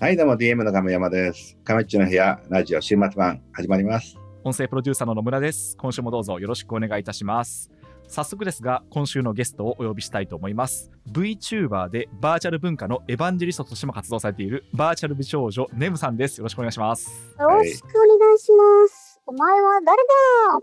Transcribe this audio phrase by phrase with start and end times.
[0.00, 1.58] はい、どうも DM の亀山です。
[1.62, 4.16] 亀っちの部屋、ラジオ週末版始まります。
[4.44, 5.76] 音声プロデューサーの野村です。
[5.76, 7.70] 今週もどうぞよろしくお願いいたします。
[8.08, 10.90] 早速ですが、今週のゲストをお呼びしたいと思います。
[11.12, 16.38] VTuber でバーチャル文化のエヴァンジェリストとしても活動されているバーチャル美少女ネムさんです。
[16.38, 17.10] よろしくお願いします。
[17.38, 19.20] よろしくお願いします。
[19.26, 20.08] お前は誰だ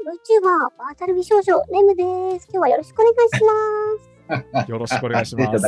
[0.02, 2.48] ?VTuber バーチャル美少女ネムです。
[2.52, 4.68] 今日はよろしくお願いします。
[4.72, 5.68] よろしくお願いします。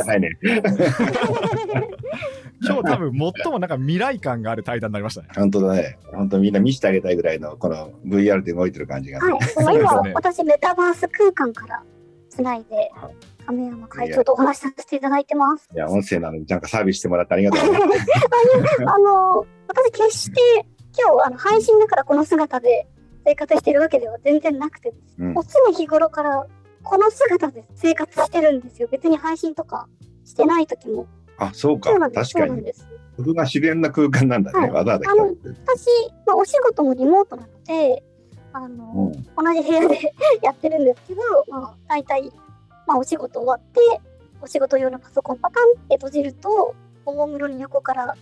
[2.62, 5.28] 今日多分最もなんか未来感がある対談になりましたね。
[5.34, 5.98] 本当だね。
[6.12, 9.32] 本当みんな見せてあげたいぐらいのこの VR で動いてる感じが、ね。
[9.32, 9.76] はい。
[9.76, 11.82] 今、ね私メタバース空間から
[12.28, 12.90] つないで、
[13.46, 15.68] 亀山会長とお話しさせていただいてます。
[15.74, 17.80] いや、音声なのになんかサービスしてもらってありがとう、 ね。
[18.86, 20.40] あの、私決して
[20.98, 22.86] 今日あの配信だからこの姿で
[23.24, 26.46] 生活してるわけでは全然なくて、うんもう常日頃から
[26.82, 28.88] この姿で生活してるんですよ。
[28.90, 29.88] 別に配信とか
[30.24, 31.06] してない時も。
[31.40, 31.90] あ、そうか。
[31.90, 32.72] 確かに。
[32.72, 32.84] そ。
[33.16, 34.60] ここが自然な空間なんだね。
[34.60, 35.10] はいわざわざ。
[35.10, 35.86] 私、
[36.26, 38.02] まあ、お仕事もリモートなので、
[38.52, 42.30] あの、うん同じ部屋で やってるんですけど、まあ、大体、
[42.86, 44.00] まあ、お仕事終わって、
[44.42, 46.74] お仕事用のパソコンパカンって閉じると、
[47.04, 48.16] おもむろに横から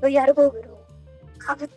[0.00, 0.78] VR ゴーグルを
[1.38, 1.74] かぶって、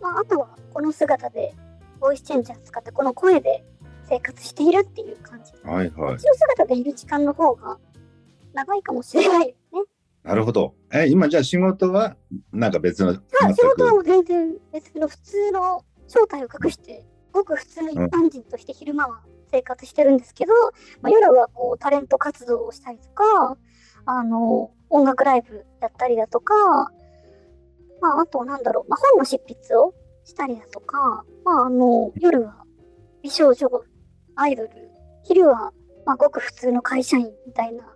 [0.00, 1.54] まあ、あとはこの姿で、
[2.00, 3.64] ボイスチェンジャー使って、この声で
[4.08, 5.52] 生活しているっていう感じ。
[5.62, 6.16] はいはいこっ。
[6.16, 7.78] ちの姿でいる時間の方が
[8.54, 9.54] 長いかもしれない。
[10.22, 10.74] なるほど。
[10.92, 12.16] え、今じゃあ仕事は
[12.52, 13.08] なんか別の。
[13.08, 20.52] はい、仕事はもう全然別の普通の正体を隠して、ごく普通の一般人として昼間は生活してるんですけど、
[21.00, 23.56] まあ、夜はこうタレント活動をしたりとか、
[24.06, 26.54] あの、音楽ライブやったりだとか、
[28.00, 32.64] まあ、あとなんだろう、まあ、本の執筆をしたりだとか、まあ、あの、夜は
[33.22, 33.68] 美少女、
[34.36, 34.70] アイドル、
[35.24, 35.72] 昼は、
[36.06, 37.89] まあ、ごく普通の会社員みたいな、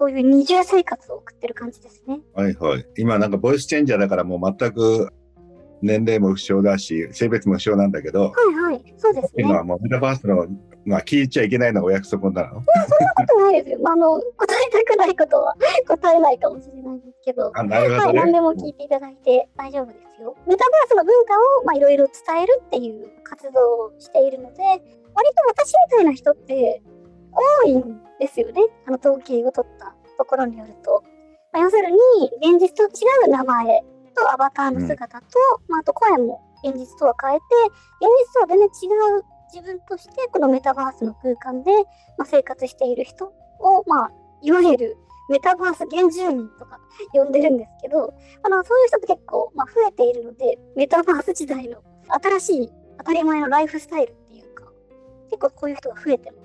[0.00, 2.20] そういう二重生活を送ってる感じですね。
[2.34, 2.86] はいはい。
[2.96, 5.12] 今なんかボイスチェンジャーだからもう全く
[5.82, 9.44] 年齢も不詳だし、性別も不詳なんだけど、はいはい、そうですね。
[9.44, 10.46] 今はもうメタバースの、
[10.86, 12.60] まあ聞いちゃいけないのがお約束なの。
[12.60, 12.64] こ
[13.28, 13.80] とないですよ。
[13.84, 15.54] あの、答えたくないことは
[15.86, 18.20] 答えないかもしれないですけど、あ、なるはい、ほどね。
[18.20, 20.34] 何でも聞いていただいて大丈夫ですよ。
[20.46, 26.82] メタバースの文化をまあいろいろ伝えるっていう活動をしているので、割と私みたいな人って
[27.32, 28.62] 多いんですよね。
[28.86, 31.02] あの統計を取ったところによると。
[31.52, 31.96] まあ、要するに、
[32.38, 33.82] 現実と違う名前
[34.14, 35.26] とアバターの姿と、
[35.68, 37.44] まあ、あと声も現実とは変えて、
[38.00, 41.72] 現実とは全然違う自分として、このメタバースの空間で、
[42.16, 44.96] まあ、生活している人を、まあ、いわゆる
[45.28, 46.78] メタバース原住民とか
[47.12, 54.64] 呼んでるんですけど、あのそういう人って結構、まあ、増えているので、メタバース時代の新しい当たり前のライフスタイルっていうか、
[55.30, 56.39] 結構こういう人が増えてます、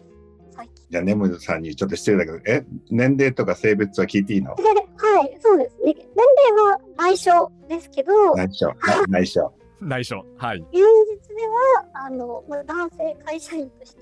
[0.55, 0.85] 最近。
[0.89, 4.55] じゃあ、ネムさんにちょっと失礼だけど、え、年齢とか性別は聞いていいの？
[4.55, 4.71] では
[5.25, 5.93] い、そうですね。
[5.93, 6.05] 年
[6.55, 8.67] 齢は内緒ですけど、現内緒。
[8.67, 8.75] な
[9.07, 9.53] 内緒。
[9.81, 10.25] 内緒。
[10.37, 10.65] はい。
[10.71, 10.79] 実
[11.35, 14.01] では、あの、まあ男性会社員として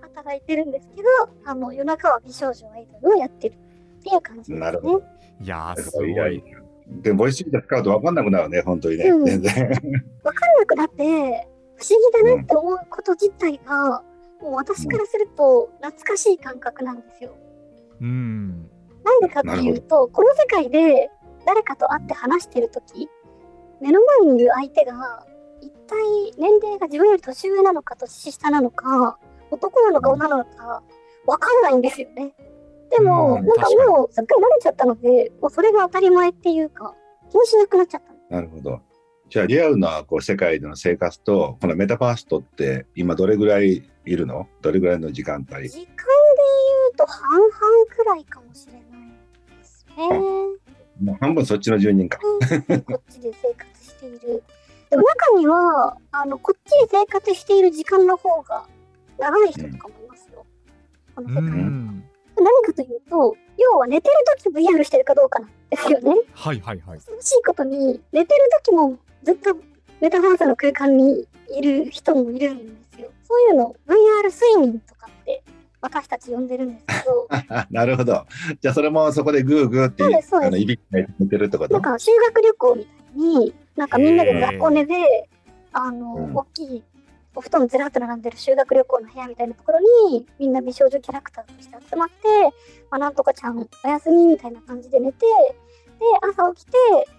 [0.00, 1.08] 働いてるんですけど、
[1.44, 4.58] あの、夜中は美少女アイドルをやってるっていう感じですね。
[4.60, 6.12] なるほいやー、すごい。
[6.12, 6.42] いやいや
[6.88, 9.04] でも、ボイスチェンジャー使うと分かんなくなるね、本当にね。
[9.08, 9.68] うん全然。
[10.22, 14.02] わかんなくなって、不思議だなって思うこと自体が、
[14.40, 17.34] もう私からすると懐かしい感覚なんですよ。
[18.00, 18.68] うん。
[19.04, 21.10] なんでかっていうと、この世界で
[21.46, 23.08] 誰かと会って話してるとき、
[23.80, 25.26] 目の前にいる相手が、
[25.60, 25.96] 一体
[26.38, 29.18] 年齢が自分より年上なのか年下なのか、
[29.50, 30.82] 男なのか女なのか、
[31.26, 32.34] わかんないんですよね。
[32.90, 36.94] でも、うんなんかもうすっかり慣れちゃったので、もうそれが当たり前っていうか、
[37.30, 38.34] 気にしなくなっちゃった。
[38.34, 38.80] なるほど。
[39.28, 44.48] じゃあ、リアルなこう世界での生活と、このメタバースとって、今どれぐらいいるの？
[44.62, 45.68] どれぐらいの時間帯？
[45.68, 46.06] 時間で言
[46.92, 47.50] うと半々
[47.88, 48.82] くらいかもしれない
[49.58, 50.08] ですね。
[51.02, 52.18] もう半分そっちの住人か。
[52.18, 54.44] こっちで生活している。
[54.90, 58.64] でも中にはあのこっちで生活している時間の方が
[59.18, 60.46] 長い人とかもいますよ。
[61.16, 61.60] このう世界。
[61.64, 62.04] ん。
[62.42, 66.14] 何かというと、要は寝てる時 VR してるかどうかなんですよね。
[66.34, 66.98] はいはいはい。
[66.98, 69.56] 恐ろしいことに、寝てる時もずっと
[70.00, 73.10] メタバースの空間にいる人もいるんですよ。
[73.22, 75.42] そういうの VR 睡眠とかって
[75.80, 77.28] 私たち呼んでるんですけど、
[77.70, 78.26] なるほど。
[78.60, 81.72] じゃあ、それもそこでグーグーってそうですそうですあのいびきが寝てるってこと？
[81.74, 85.28] なんか修学旅行みたいに、なんかみんなで雑魚寝で、
[85.72, 86.82] あの、うん大きい
[87.36, 89.80] お布団ずらっと並んでる修学旅行の部屋みたいなところ
[90.10, 92.14] に、みんな美少女キャラクターとして集まって、
[92.90, 96.72] まあ、なんとかちゃんおやすみみたいな感じで寝て、で、朝起きて、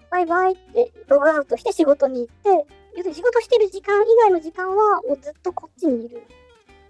[0.10, 6.24] バイバイってログアウトして仕事に行って、要するに仕事してる時間以外の時間はもうずっとこっちにいる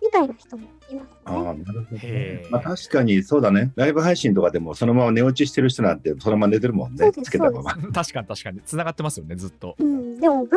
[0.01, 1.63] みたいな人もいますああ、ね。
[1.65, 1.97] なるほど。
[1.97, 3.71] ねまあ確かにそうだね。
[3.75, 7.11] ライブ配信とかでもそのまま寝落ちしてる人なんてそのまま寝てるもんねそう。
[7.11, 7.71] ですつけたまま。
[7.73, 10.47] 確かに確かに繋がってますよねずっとうん、でも VR ゴー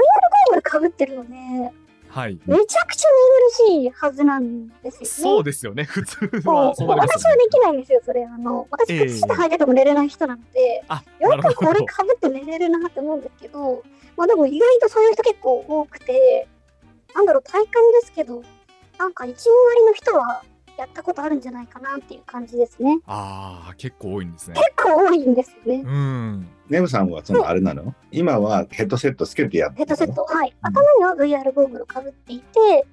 [0.50, 1.30] グルかぶってるので、
[2.10, 2.38] はい。
[2.44, 3.08] めちゃくちゃ
[3.66, 5.06] 寝苦しいはずなんですよね。
[5.06, 5.84] そうですよね。
[5.84, 6.86] 普通はね。
[6.86, 8.24] 私はできないんですよ、それ。
[8.24, 8.96] あの私、え。
[9.02, 13.84] え靴下履いてても寝れない人なので、あよなるほどくこれかぶって寝れるなって思うんですけど、
[14.16, 16.48] まあでも意外とそういう人結構多くて、
[17.14, 18.42] なんだろう、体感ですけど、
[18.98, 20.42] なんか1、2割の人は
[20.80, 22.98] やったことあるんじゃないかなっていう感じですね。
[23.06, 25.82] ああ結構多いんですね結構多いんですよね。
[25.84, 27.94] うんネムさんはそのあれなの？
[28.10, 30.14] 今はヘッドセットつけてやってヘッドセット。
[30.14, 30.54] ト、はい。
[30.62, 32.86] 頭には VR ゴーグルをかぶっていて、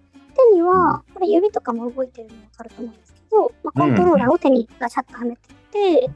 [0.51, 6.09] 手には、これ指とかも動いてるの分かると思うんですけど、まあ、コントローラーを手にガチャッとはめていて、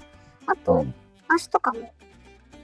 [0.47, 0.85] あと、
[1.27, 1.91] 足とかも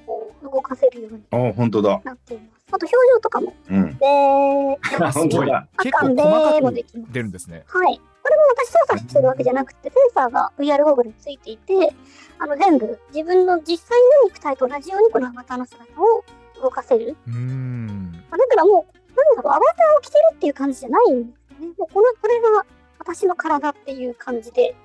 [0.06, 2.02] こう動かせるようにああ、本当だ。
[2.04, 2.66] なっています。
[2.72, 3.98] あと表情とかも、うん。
[3.98, 5.68] でー、 あすごい本当だ。
[5.80, 7.14] 結構あかんで細かくできます。
[7.14, 8.02] 出るんですねはい。
[8.28, 11.94] これも私操作してるわけじゃなくて、センサーが VR ゴーグルについていて、
[12.40, 16.24] あの全部自分の実際の肉体と同じようにこのアバターの姿を
[16.62, 17.16] 動かせる。
[17.26, 21.74] うーんまあだからもう、なんだろう、アバターを着てるっていう感じじゃないんですよね。
[21.78, 22.66] もうこの、これが
[23.00, 24.76] 私の体っていう感じで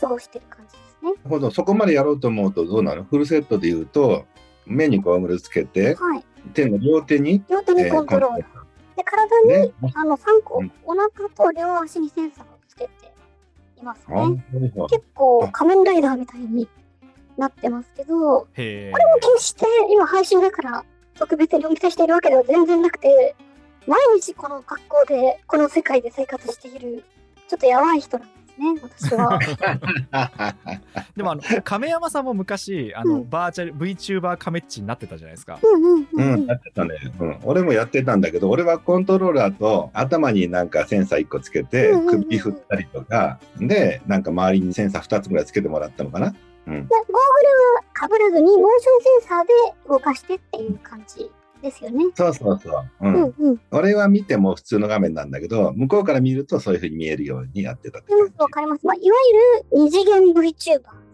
[0.00, 1.10] 過ごしてる感じですね。
[1.10, 1.50] なるほど。
[1.52, 3.04] そこまでやろうと思うとどうなの？
[3.04, 4.24] フルセットで言うと、
[4.66, 6.24] 目にゴーグルつけて、はい。
[6.52, 8.42] 手の両手に、両手にコントローラー。
[8.96, 9.72] で、体に、ね。
[9.94, 12.90] あの、3個、うんお腹と両足にセンサーをつけて
[13.80, 14.44] いますあね。
[14.52, 16.68] あ結構仮面ライダーみたいに
[17.36, 18.94] なってますけど、これも
[19.36, 20.84] 決して今配信だから
[21.14, 23.34] 特別にお見せしているわけでは全然なくて、
[23.86, 27.04] 毎日この格好でこの世界で生活している、
[27.48, 29.38] ちょっとやばい人なんですね、私は。
[31.16, 36.46] でもあの亀山さんも昔あの、うんバーチャル VTuber カメッチになってたじゃないですかうんうんううんん、うん。
[36.46, 37.38] やってたね、うん。
[37.42, 46.34] 俺もやってたんだけど、俺はコントローラーと頭になんかセンサー1個つけてうんうんうん首振ったりとか、で、なんか周りにセンサー2つぐらいつけてもらったのかな。
[46.66, 46.86] うん。
[46.86, 47.14] でゴーグル
[47.76, 49.52] はかぶらずにモーションセンサーで
[49.88, 51.30] 動かしてっていう感じ
[51.64, 52.04] ですよね。
[52.14, 52.84] そうそうそう。
[53.00, 53.08] う。
[53.08, 53.60] うんんうん。
[53.70, 58.32] 俺は見ても普通の画面なんだけど、向こうから見るとそういう風に見えるようにやってたって感じ。
[58.38, 58.86] わかります。
[58.86, 59.16] まあ、いわ
[59.72, 60.52] ゆる二次元 VTuber っ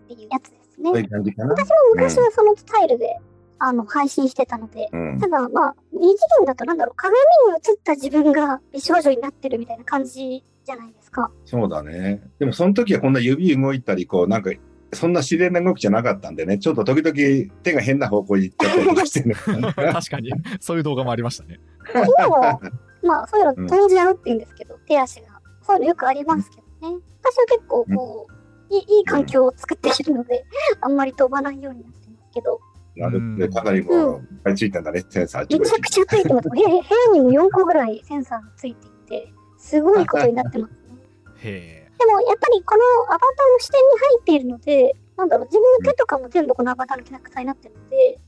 [0.08, 0.91] ていうやつですね。
[0.91, 1.55] そういう感じかな。
[1.55, 3.17] 私も昔はそのスタイルで、
[3.62, 5.29] あの配信してたので、うんた。
[5.29, 7.23] だまあ、二次元だとなんだろう、鏡に
[7.55, 11.31] 映った自分が美少女になってるみたいな感じじゃないですか。
[11.44, 12.23] そうだね。
[12.38, 14.50] でもその時はこんな指動いたり、こうなんか、
[14.92, 19.34] そんな自然な動きじゃなかったんでね、ちょっと時々手が変な方向に行っちゃったりとかしてね。
[19.75, 21.60] 確かにそういう動画もありましたね
[22.19, 22.60] 今も、
[23.02, 25.40] まあ、そういうの飛んじゃうって言うんですけど、手足が。
[25.62, 26.98] そういうのよくありますけどね。
[27.22, 30.44] 私は結構こう、いいいい環境を作っているので、
[30.81, 32.60] あんまり飛ばないようになってますけど、
[32.96, 33.48] なるほど。
[33.48, 36.48] かなりもう、いっぱいついてんだね、センサーめちゃくちゃついてます。
[36.48, 36.82] 部屋部屋
[37.12, 40.78] にも4個ぐらいセンサーがついていて、すごいことになってますね。
[41.42, 48.19] へえでもやっぱりこのアバターの視点に入っているので、なんだろう、自分の手とかも全部このアバターのキャラクターになってるので、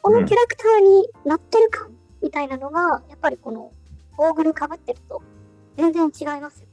[0.00, 1.90] このキャラクターになってる感
[2.22, 3.72] みたいなのが、やっぱりこの
[4.16, 5.22] ゴーグルかぶってると
[5.76, 6.69] 全然違いますよね。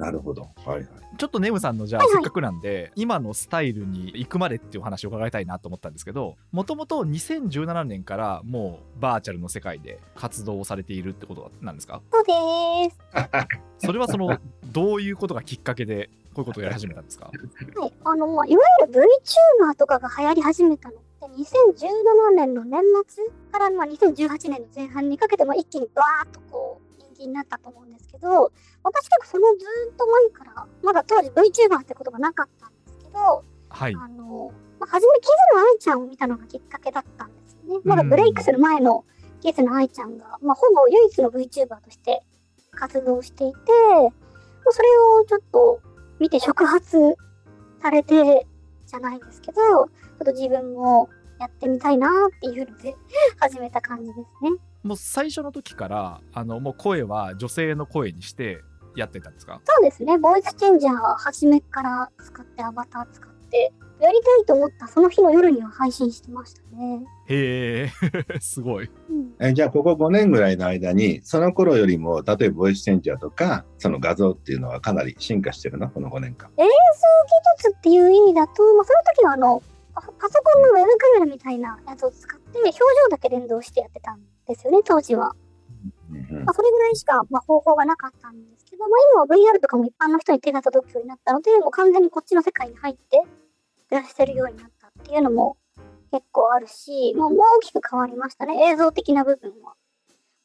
[0.00, 0.48] なるほど。
[0.64, 0.86] はいはい。
[1.18, 12.00] ちょっとネムさんのじゃあせっかくなんで今のスタイルに行くまでっていうお話を伺いたいなと思ったんですけどもともと2017年からもうバーチャルの世界で活動をされているってことなんですか？
[12.12, 12.98] そうです。
[13.86, 14.38] それはその
[14.72, 17.26] どういうことがきっかけでこういうことをやり始めたんですか？
[17.26, 17.92] はい。
[18.04, 19.00] あの、まあ、いわゆる
[19.62, 26.69] VTuber とかが流行り始めたのって、2017年の年末から、まあ、2018年の前半にかけて、まあ、一気にバーッとこう、
[27.20, 28.50] 人気になったと思うんですけど、
[28.82, 37.80] 私結構そのずーっと前から、まだ当時 VTuber ってことがなかったんですけど、はいあの、まあ、初めキズの愛ちゃんを見たのがきっかけだったんですよね。
[37.84, 39.04] まだブレイクする前の
[39.40, 42.22] キズの愛ちゃんが、まあ、ほぼ唯一の VTuber として
[42.72, 43.58] 活動していて、
[43.92, 44.88] まあそれ
[45.20, 45.80] をちょっと
[46.18, 46.98] 見て触発
[47.82, 48.46] されて
[48.86, 51.08] じゃないんですけど、ちょっと自分も
[51.38, 52.10] やってみたいなっ
[52.40, 52.94] ていうので
[53.38, 54.50] 始めた感じですね。
[54.82, 58.60] もう最初の時からあのもう声は女性の声にして
[58.96, 59.60] やってたんですか？
[59.64, 67.04] そうですね、ボイスチェンジャー初めから使ってアバター使って、やりたいと思ったその日の夜には配信してましたね。
[67.28, 67.90] へえ。
[68.40, 68.90] すごい。
[69.10, 69.34] うん。
[69.38, 75.88] えじゃあ、ここ5年ぐらいの間に、その頃よりも、例えばボイスチェンジャーとか、その画像っていうのはかなり進化してるの？
[75.90, 76.50] この5年間。
[76.56, 76.70] 映像技
[77.58, 79.62] 術っていう意味だと、まあ、その時はあの
[79.94, 82.78] パパソコンのウェブカメラみたいなやつを使って表情
[83.10, 85.34] だけ連動してやってたんですよね、当時は。
[86.44, 93.22] まあ、それぐらいしか、まあ、方法がなかったんですけど、まあ、今は VR とかも一般の人に手が届くようになったので、もう完全にこっちの世界に入って
[93.88, 95.56] 暮らしてるようになったっていうのも
[96.10, 99.66] 結構あるし、もうもう大きく変わりましたね、映像的な部分は。
[99.66, 99.72] ま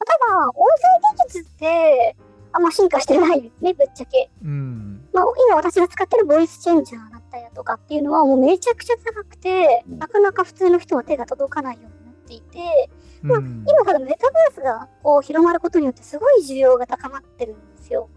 [0.02, 2.16] あただ、音声技術って、
[2.52, 4.30] あんま進化してないですね、ぶっちゃけ。
[4.44, 5.08] うん。
[5.14, 12.90] まあ、今私が使ってるボイスチェンジャーだったりだとかっていうのはもうめちゃくちゃ高くて、うんなかなか普通の人は手が届かないようになっていて、
[13.26, 18.10] まあうん今からメタバースがこう広まることによってすごい需要が高まってるんですよ。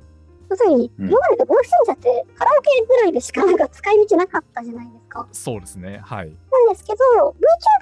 [0.50, 5.28] 要するに、うん今まででボイスンジャーってカラオケぐらいでしかなんか使い道なかったじゃないですか。
[5.32, 6.00] そうですね。
[6.02, 6.26] はい。
[6.50, 7.34] なんですけど、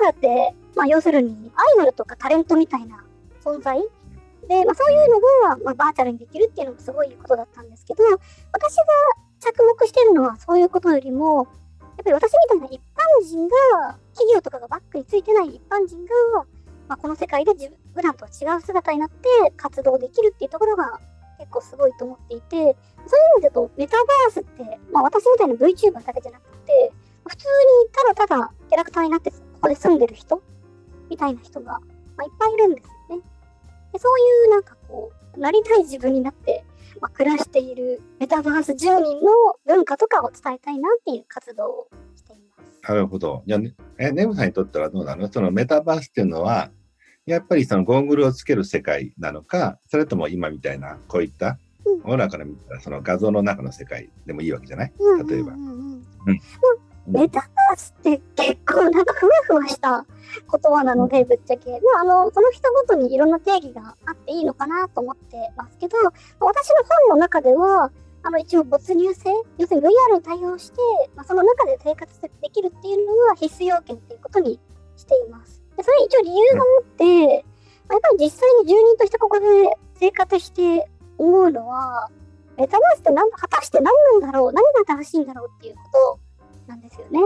[0.04, 3.04] VTuber って、まあ要するにアイドルとかタレントみたいな
[3.45, 3.78] 存在
[4.49, 8.02] で、まあそういうのが、まあ、バーチャルにできるっていうのもすごいことだったんですけど、
[8.52, 8.85] 私が
[9.40, 11.47] 着目してるのはそういうことよりも、
[11.80, 16.45] やっぱり私みたいな一般人が、企業とかがバックについてない一般人が、
[16.88, 21.00] まあ、この世界で自分普段とは違う姿になって活動できるっていうところが
[21.38, 22.76] 結構すごいと思っていて、そういう意
[23.38, 24.62] 味だとメタバースって、
[24.93, 26.93] まあ私みたいな VTuber だけじゃなくて、
[27.26, 27.47] 普通
[27.85, 30.43] にただただキャラクターになってここで住んでる人
[31.11, 31.78] みたいな人が、ま
[32.19, 33.23] あ、いっぱいいるんですよね。
[33.93, 36.64] でそういうなんかこう、なりたい自分になって、
[37.00, 39.00] まあ、暮らしているメタバース10人の
[39.66, 42.81] 文化とかを伝えたいなっていう活動をしています。
[42.88, 43.43] なるほど。
[43.47, 45.31] じゃあ、ね、え、ネムさんにとってはどうなの？
[45.31, 46.71] そのメタバースっていうのは、
[47.26, 52.00] やっぱりそのゴーグルをつける世界なのか、それとも今みたいな、こういった、うん。
[52.04, 54.92] 俺らから見たらその画像の中の世界でもいいわけじゃない？
[55.28, 55.52] 例えば。
[57.09, 60.04] メタバースって結構なんかふわふわした
[60.50, 66.12] 言葉なので、ぶっちゃけ、まあ、あのその人ごとにいろんな定義があっていいのかなと思ってますけど、まあ
[66.47, 66.76] 私の
[67.09, 67.92] 本の中では、
[68.25, 70.78] あの一応没入性、要するに VR に対応して、
[71.14, 74.59] まあ、その中で生活できるっていうのは必須要件っていうことに
[74.97, 75.56] しています。
[75.76, 77.45] でそれ一応理由があって、
[77.88, 79.47] まあやっぱり実際に住人としてここで
[79.95, 82.11] 生活して思うのは、
[82.56, 86.21] メタバースって何果たして何なんだろう、何が新しいんだろうっていうこと
[86.66, 87.21] なんですよね。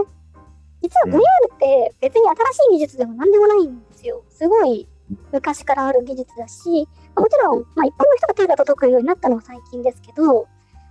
[0.81, 1.19] 実はうん VR
[1.53, 4.23] って別に新しい技術でも何でもないんですよ。
[4.29, 4.87] すごい
[5.31, 10.47] 昔からある技術だし、まあもちろん、まあ、一般の人が手が届くようになったのは最近ですけど、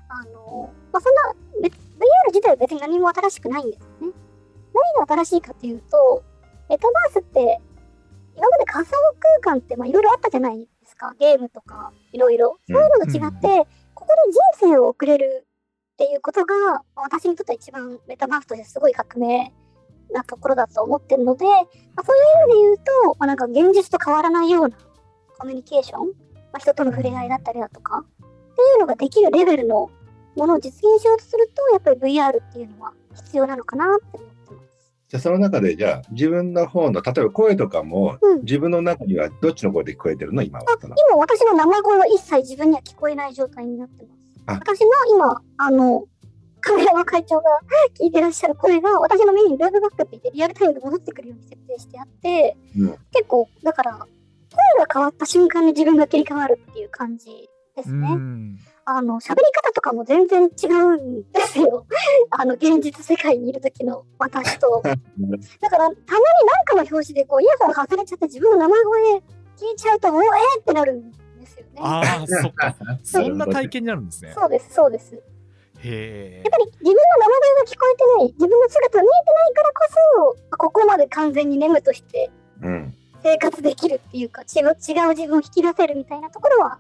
[0.09, 1.79] あのまあ、そんな別 VR
[2.29, 4.15] 自体は別に何も新しくないんですよね。
[4.97, 6.23] 何が新しいかっていうと、
[6.71, 7.61] メタバースって
[8.37, 8.93] 今まで仮想
[9.43, 11.13] 空間ってまあいろいろあったじゃないですか。
[11.19, 12.59] ゲームとかいろいろ。
[12.69, 15.47] そういうのと違って、ここで人生を送れる
[15.95, 16.55] っていうことが、
[16.95, 19.53] まあ私にとっては一番メタバースとしてすごい革命
[20.13, 21.65] なところだと思ってるので、まあ、
[22.05, 24.77] そういう意味で言うと、まあ、なんか現実と変わらないような
[25.39, 26.13] コミュニケーション、ま
[26.55, 29.91] あ、人との触れ合いだったりだとか、っていうのができるレベルの
[30.37, 34.30] ものを実現しようとすると、やっぱり VR っていうのは必要なのかなって思。
[35.11, 38.43] じゃあその中で、じゃあ自分の方の、例えば声とかも、うん。
[38.43, 40.41] 自分の中にはどっちの声で聞こえてるの？
[40.43, 40.65] 今は
[41.11, 44.21] 今私の生声は一切自分には聞こえない状態になってます。
[44.47, 44.53] あ。
[44.55, 46.05] 私の今、あの、
[46.61, 47.43] カメラの会長が
[47.99, 52.89] 聞いてらっしゃる声が私の耳にループバックって言ってリアルタイムで戻ってくるように設定してあって、うん。
[53.11, 58.07] 結構、だから、声が変わった瞬間に自分が切り替わるっていう感じですうね。
[58.95, 58.97] ん。
[58.97, 61.87] あの、喋り方とかも全然違うんですよ。
[62.31, 64.83] あの、現実世界にいる時の私と。
[64.83, 64.97] だか
[65.79, 65.97] ら、たまになん
[66.65, 69.21] かの表紙でこう、イヤホン外れちゃって自分の生声聞
[69.73, 71.81] いちゃうと、もうえーってなるんですよね。
[71.83, 72.77] ああ、そっか。
[73.03, 74.33] そんな体験になるんですね。
[74.35, 75.15] そうです、そうです。
[75.15, 75.23] やっ
[75.83, 76.51] へえ。
[76.51, 82.31] ぱり自分の生声が聞こえてない、自分の姿が見えてないからこそ、ここまで完全にネムとして
[82.63, 82.95] うん。
[83.23, 86.79] 生活できるっていうか、違う違う自分を引き出せるみたいなところは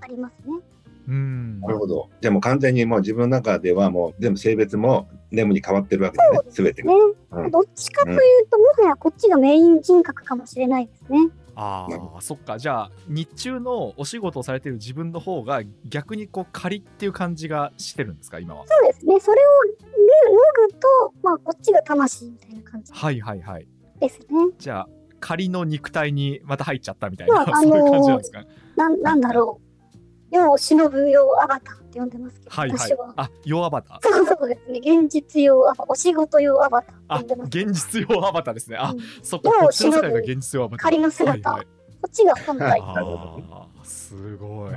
[0.00, 0.60] ありますね。
[1.06, 1.68] うんな。
[1.68, 2.08] るほど。
[2.20, 6.38] でも完全にもう自分の中ではもう全部性別もネムに変わってるわけだね。
[6.50, 6.98] すべてがね。
[7.32, 8.18] うんどっちかという
[8.48, 11.18] と、もはやこっちがメイン人格かもしれないですね。
[11.56, 12.58] ああ、そっか。
[12.58, 18.64] じゃあ、日中のお仕事をされてる自分の方が逆にこう仮っていう感じがしてるんですか、今は？
[18.66, 19.18] そうですね。
[19.20, 23.66] それを脱ぐと、まあ、こっちが魂みたいな感じはいはいはい。
[24.00, 24.26] ですね。
[24.58, 24.88] じゃあ、
[25.20, 28.44] 仮の肉体にまた入っちゃったみたいな、まああ そういう感じなんですか？
[28.76, 29.63] なんなんだろう。
[30.34, 33.12] 世を忍ぶ用アバターって呼んでますけど、はいはい私は。。
[33.16, 34.08] あ、弱アバター。
[34.08, 34.78] そうそうですね。
[34.78, 37.48] 現実用アバお仕事用アバターあ、呼んでます。
[37.58, 38.76] 現実用アバターですね。
[38.78, 40.84] あ、うんそっか、世をこっちの世界が現実用アバター。
[40.84, 41.66] 仮の姿はいはい
[42.04, 42.82] こっちが本体。
[43.82, 44.74] すごい。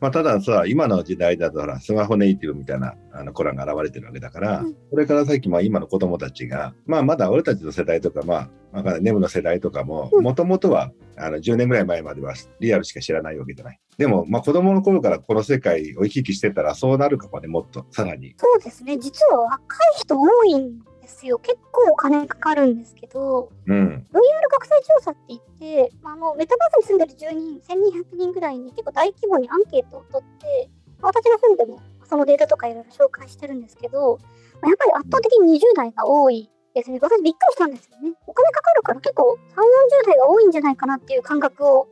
[0.00, 13.80] まあ、たださ、今の時代だとほら、スマホネイティブみたいなあのコランが現れてるわけだから、うんこれから先、まあ、今の子供たちが、まあ、まだ俺たちの世代とか、まあ、わかんないネムの世代とかも、うんもともとはあの10年ぐらい前まではリアルしか知らないわけじゃない。
[13.98, 18.34] でも、まあ、子供の頃からこの世界を行き来してたら、そうなるかもね、もっと、さらに。
[18.38, 18.96] そうですね。
[18.96, 20.80] 実は若い人多いん
[21.10, 21.38] ですよ。
[21.38, 24.06] 結構お金かかるんですけど、うん。
[24.10, 30.70] VR 国際調査って言って、あのメタバースに住んでる住人、1200人ぐらいに結構大規模にアンケートを取って、
[31.02, 34.18] 私の本でもそのデータとかいろいろ紹介してるんですけど、
[34.62, 36.98] まあやっぱり圧倒的に20代が多いですね。
[37.00, 38.14] 私びっくりしたんですよね。
[38.26, 41.88] お金かかるから結構3、40代が多いんじゃないかなっていう感覚を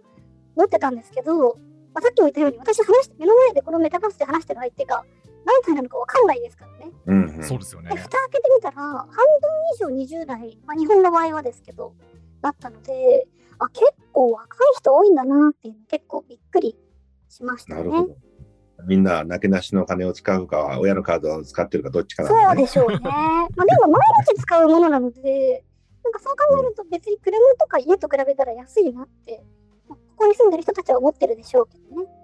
[0.57, 1.59] 持ってたんですけど、
[1.95, 5.05] まあ、さっきも言ったように、私話して、目の前でこのメタバースで話してる相手が
[5.49, 6.93] 何歳なのかわかんないですからね。
[7.07, 11.95] うんうんそうですよねで、蓋開けてみたら、半分以上20代、まあ、日本の場合はですけど、
[12.43, 13.27] だったので、
[13.59, 16.77] あ、結構若い人多いんだなっていうの結構びっくり
[17.29, 17.81] しましたね。
[17.81, 18.17] なるほど。
[18.87, 22.67] みんな、なけなしの金を使うかは、親のカードを使ってるかどっちかなんそう。
[22.67, 22.99] でしょうね。
[23.03, 25.65] まあでも毎日使うものなので、
[26.05, 29.43] なんかそう考えると別に車とか家と比べたら安いなって、
[29.89, 32.18] まあここに住んでる人たちは思ってるでしょうけどね。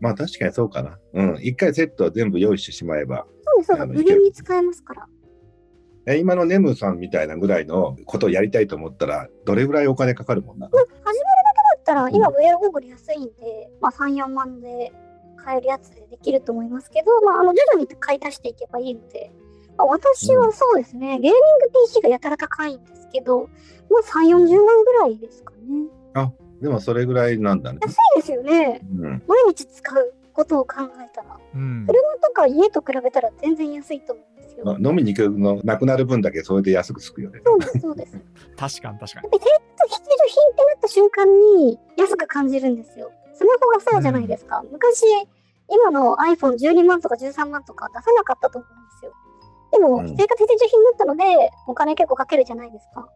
[0.00, 0.98] まあ確かにそうかな。
[1.12, 1.38] うん。
[1.42, 5.06] 一回セットを全部用意してしまえば、そうです、そう無限に使えますから。
[6.06, 10.72] え今のネムさんみたいなぐらいのことをやりたいと思ったら、どれぐらいお金かかるもんなの？
[10.72, 14.92] まあ、始めるだけだったら、今 VR ゴーグル安いんで、まあ3、4万で
[15.36, 19.30] 買えるやつでできると思いますけど、まああの徐々に買い足していけばいいので、
[19.76, 21.34] まあ、私はそうですね、ゲーミング
[21.86, 23.48] PC がやたら高いんですけど、
[23.90, 25.88] まあ3、40万ぐらいですかね。
[26.60, 27.78] でもそれぐらいなんだね。
[27.82, 28.80] 安いですよね。
[28.82, 29.22] うん。
[29.26, 31.38] 毎日使うことを考えたら。
[31.54, 34.64] うん車とか家と比べたら全然安いと思うんですよ。
[34.64, 37.40] まあ飲みに行くのなくなる分だけそれで安くつくよね。
[37.44, 38.12] そうです、そうです。
[38.56, 39.50] 確かに確かにぱり生
[39.86, 43.10] 活必需品ってなった瞬間に安く感じるんですよ。
[43.32, 44.62] スマホがそうじゃないですか。
[44.70, 45.02] 昔、
[45.68, 49.12] 今の iPhone12 万とか13万とか出さなかったと思うんですよ。
[49.72, 53.08] でも、うん生活必需品だったので、お金結構かけるじゃないですか。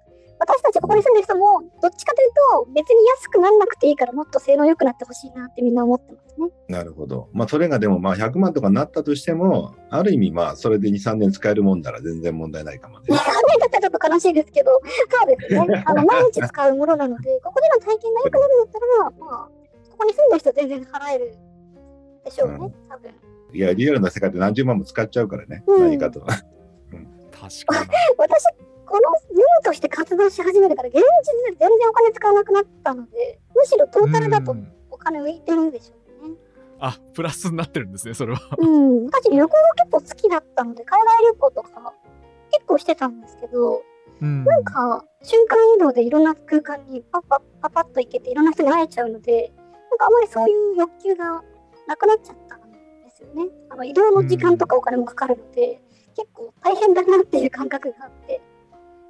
[0.46, 2.28] 私たちここに住んでる人も、どっちかという
[2.66, 6.48] と、別に安くならなくていいからもっと性能良くなってほしいなってみんな思ってますね。
[6.68, 7.30] なるほど。
[7.32, 13.06] まあそれがでもまあ100万とかなったとしても、ある意味まあそれで2、3年使えるもんなら全然問題ないかもね。
[13.08, 15.82] 考え方ちょっと悲しいですけど、そうですね。
[15.86, 19.48] あの毎日使うものなので、ここでの体験が良くなるんだったら、まあ、
[19.90, 21.34] ここに住んでる人は全然払える
[22.24, 23.10] でしょうね、うん多分。
[23.54, 25.64] いや、リアルな世界で何十万も使っちゃうからね。
[25.66, 26.20] うん何かと。
[26.20, 28.44] 確かに 私、
[28.94, 31.02] このネムとして活動し始めてから、現実
[31.50, 36.36] で全然お金使わなくなったので、むしろトータルだとうんお金浮いてるでしょうね。
[36.78, 39.48] あプラスになってるんですねそれはうん、私旅行が
[39.78, 41.92] 結構好きだったので、海外旅行とか
[42.52, 43.82] 結構してたんですけど、
[44.22, 49.52] うんなんか瞬間移動でいろんな空間にパッパッパパッと行けていろんな人に会えちゃうので、
[49.90, 51.42] なんかあまりそういう欲求が
[51.88, 52.78] なくなっちゃったんで
[53.10, 53.50] すよね。
[53.70, 55.80] あの移動の時間とかお金もかかるので、
[56.14, 58.40] 結構大変だなっていう感覚があって。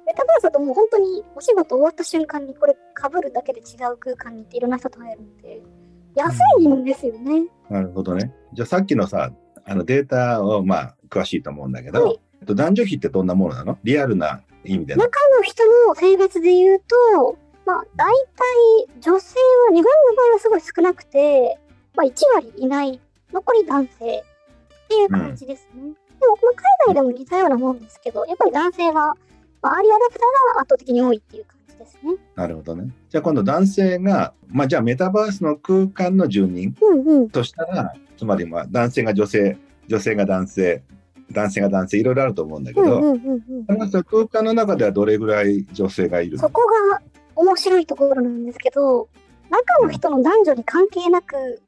[0.05, 5.61] メタバースだともう本当にお仕事終わった瞬間にこれ被るだけで違う空間に行っていろんな人と会えるので、
[6.15, 7.47] 安いんですよね。
[7.69, 8.33] なるほどね。
[8.53, 9.31] じゃあさっきのさ、
[9.65, 13.79] あのデータをまあ詳しいと思うんだけど、はいえっと男女比ってどんなものなの？
[13.83, 15.03] リアルな意味での？
[15.03, 18.13] 中の人の性別で言うと、まあ、大
[18.85, 19.35] 体女性
[19.69, 19.83] は日本の
[20.15, 21.57] 場合はすごい少なくて、
[21.95, 22.99] まあ、1割いない、
[23.33, 24.23] 残り男性っ
[24.87, 25.81] ていう感じですね。
[25.81, 29.15] でも、まあ、海外でも似たようなもんですけど、やっぱり男性は、
[29.65, 32.13] まあ、アーリーアダプターが圧倒的に多いっていう感じですね。
[32.35, 32.93] なるほどね。
[33.09, 37.29] じゃあ今度男性が、まあじゃあメタバースの空間の住人うんうん。
[37.31, 40.83] としたら、つまりまあ男性が女性、女性が男性、
[41.31, 46.43] 男性が男性、いろいろあると思うんだけど、うんうんうんうん、空間の中ではどれぐらい女性がいるの？
[46.43, 47.01] そこが
[47.35, 49.09] 面白いところなんですけど、
[49.49, 51.63] 中の人の男女に関係なく、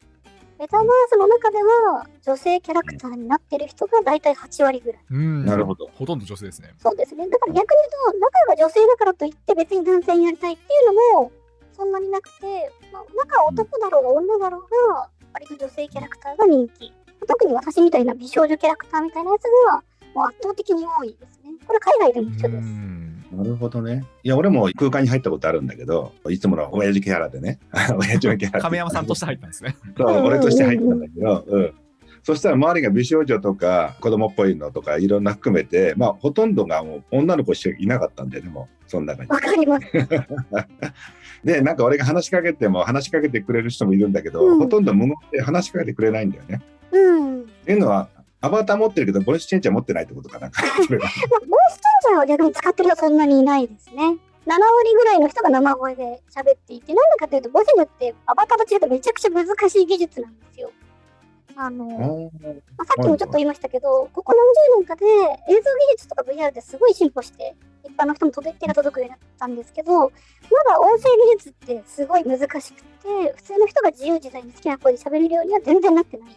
[0.59, 5.01] メタバースの中では女性キャラクターになってる人が大体8割ぐらい。
[5.11, 7.27] うんなるほどほとんど女性ですねそうですね。
[7.27, 7.77] だから逆に
[8.09, 11.31] 言うと、中が女性だからといって別に男性になりたいっていうのも
[11.75, 14.61] そんなになくて、まあ、中は男だろうが女だろう
[14.93, 16.91] が、割と女性キャラクターが人気。
[17.27, 19.83] 特に私みたいな美少女キャラクターみたいなやつが
[20.15, 21.51] もう圧倒的に多いですね。
[21.67, 23.06] これ海外でも一緒うです。
[23.35, 24.05] んなるほどね。
[24.23, 27.59] いや、俺も空間に入ったことあるんだけど、いつもの親父キャラでね。
[27.97, 28.61] 親父のキャラで。
[28.61, 31.73] 亀山さんとして入ったんですねそう、俺として入ったんだけど、 うん。
[32.23, 39.29] そしたら周りが美少女とか子供っぽいのとかいろんな含めて、まあほとんどがもう女の子しかいなかったんだよね、もう、その中に。
[39.29, 39.87] わかります。
[41.45, 46.61] で、なんか俺が話しかけても話しかけてくれる人もいるんだけど、うんほとんど無言で話しかけてくれないんだよね。
[46.91, 47.41] うん。
[47.41, 48.09] っていうのは、
[48.41, 50.49] アバター持ってるけど、ボイスチェンジャー持ってないってことかな。
[50.53, 54.17] ボイスチェンジャーは逆に使ってる人はそんなにいないですね。
[54.45, 60.71] 7割ぐらいの人が生声で喋っていて、なんでかというと、ボイスチェンジャーってアバターと違ってめちゃくちゃ難しい技術なんですよ。
[61.57, 65.63] あの、まあ、さっきもちょっと言いましたけど、ここ何十年かで映像技
[65.97, 70.07] 術とか VR ってすごい進歩して、一般の人も届手が届くようになったんですけど、ま
[70.69, 76.29] だ音声技術ってすごい難しくて、普通の人が自由自在に好きな声で喋れるようには全然なってない。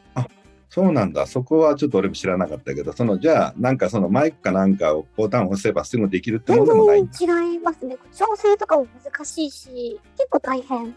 [0.71, 1.27] そうなんだ。
[1.27, 7.03] そこはちょっと俺も知らなかったけど、その、じゃあ、なんかそのマイクかなんかをボタンを押せばすぐできるっても全のでもない？
[7.03, 7.13] んだ。
[7.19, 7.99] 然違いますね。
[8.17, 10.95] 調整とかも難しいし、結構大変。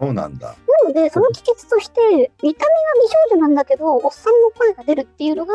[0.00, 0.48] そうなんだ。
[0.48, 2.00] なので、その帰結として、
[2.42, 5.54] 見た目は美少女なんだけど、おっさんの声が出るっていうのが、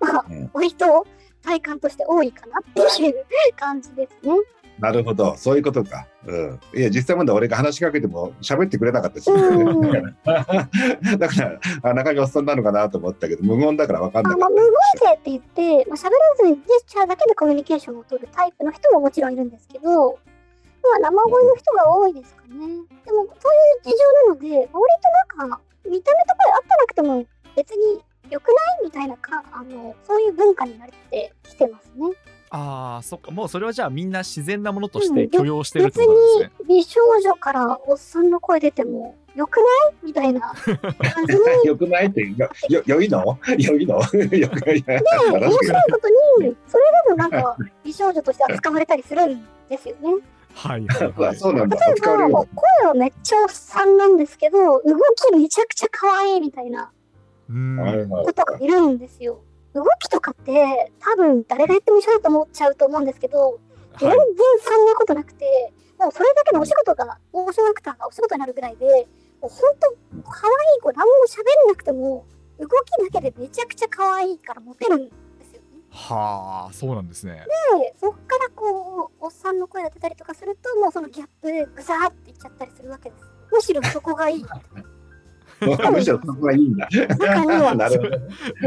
[0.00, 1.06] まあうん、割と
[1.42, 3.24] 体感として多いかなっていう
[3.56, 4.34] 感じですね。
[4.80, 6.06] なるほど、そういうことか。
[6.26, 6.60] うん。
[6.74, 9.80] いや、実際問題俺が話しかけても喋ってくれなかったし、うん
[11.18, 14.64] だから、あ中身おっさんなのかなと思ったけど、無言だから分かんなあまあ、無言
[14.96, 20.18] 性って言って、まあ、喋らずにジェスチャーだけでコミュニケーションを取るタイプの人ももちろんいるんですけど、
[20.82, 22.48] まあ、生声の人が多いですかね。
[22.48, 23.96] でも、そういう事情
[24.28, 24.68] なので、割
[25.30, 27.24] となんか、見た目とかあったなくても
[27.56, 32.14] 別に良くないみたいなか、あの、そういう文化になってきてますね。
[32.52, 40.06] ああそっかもうそれはじゃあみんな自然なものとしてうん許容してるっ別てことなんですね、に美少女からおっさんの声出ても良くない？
[40.06, 40.56] みたいな感
[41.26, 41.52] じにた。
[41.62, 43.38] よくないって、よ、よ、良いの？
[43.56, 44.78] 良いのよくない。
[44.78, 45.00] いや
[45.32, 46.08] 面白いこと
[46.42, 50.14] に、それでもなんか美少女として扱われたりするんですよね。
[50.52, 51.76] はいはいはいそうなんだ。
[51.76, 51.94] 例え
[52.28, 56.90] ば、声はめっちゃおっさんなんですけど、動きめちゃくちゃ可愛いみたいな
[57.48, 59.44] ことがいるんですよ。
[59.74, 63.60] 動きとかって多分誰がやっても一緒だと思っちゃうと思うんですけど、
[63.98, 64.28] 全然はい
[64.62, 68.86] そんなことなくて、もうそれだけのお仕事が、モーションアクターがお仕事になるぐらいで、
[69.40, 72.24] もう本当、可愛い子、何も喋んなくても、
[72.58, 75.10] 動きだけでめちゃくちゃ可愛いからモテるんで
[75.44, 75.66] すよね。
[75.90, 77.44] はあそうなんですね
[77.80, 83.24] で、そっからこう、おっさんの声が出たりとかすると、もうそのギャップでぐさーっていっちゃったりするわけです。
[83.52, 84.44] むしろそこがいい。
[85.92, 86.88] むしろそこがいいんだ。
[87.76, 88.18] なるほど。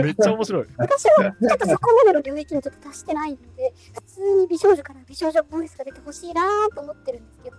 [0.03, 6.41] めっちゃ面白い私はちょっとそこまでの領域にちょっと達してないので、普通に美少女から美少女ボイスが出てほしいな
[6.73, 7.57] と思ってるんですけど、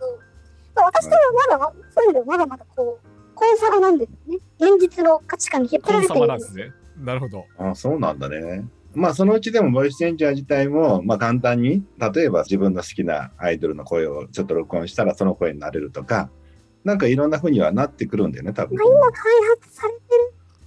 [0.75, 1.19] まあ、私とは
[1.59, 4.39] まだ、そういうのでまだまだこう、コンサバなんですよね。
[4.59, 8.65] 現実の価値観に引っ張られているんでバなんですすねなるほどあそうなんだね。
[8.95, 16.31] まあそのうちでもボイスチェンジャー自体もまあ簡単に例えば自分の好きなアイドルの声をちょっと録音したらその声になれるとか
[16.85, 18.87] なんかいろんな風にはなってくるんだよね多分まあ、。
[18.87, 20.01] 今開発されて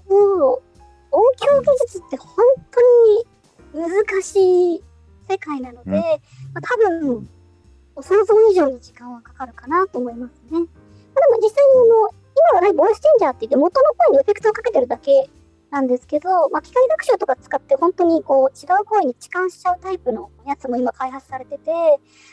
[0.10, 0.62] るもう
[1.12, 2.45] 音響技術って本
[3.73, 4.84] 当に難しい
[5.30, 6.01] 世界なので、うんま
[6.56, 7.30] あ、多分
[7.95, 10.51] お想像以上に時間はかかるかなと思いますね。
[10.51, 12.10] まあ、でも実際にあの
[12.51, 15.30] 今はねボイスチェンジャーって言って元の声にエフェクトをかけてるだけ
[15.71, 21.71] なんですけど、まあ、機械学習とか使って本当にこう違う声に置換しちゃうタイプのやつも今開発されてて、